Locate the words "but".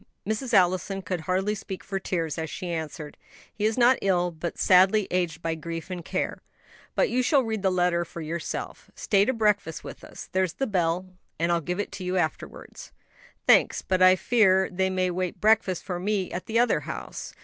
4.31-4.57, 6.95-7.11, 13.83-14.01